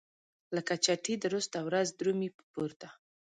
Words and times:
لکه 0.55 0.73
چتي 0.85 1.13
درسته 1.25 1.57
ورځ 1.67 1.87
درومي 1.99 2.29
په 2.37 2.43
پورته. 2.53 2.87